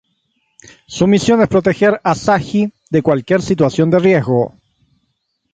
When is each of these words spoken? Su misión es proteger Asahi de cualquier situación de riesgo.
Su 0.87 1.05
misión 1.05 1.43
es 1.43 1.47
proteger 1.47 2.01
Asahi 2.03 2.73
de 2.89 3.03
cualquier 3.03 3.39
situación 3.43 3.91
de 3.91 3.99
riesgo. 3.99 4.55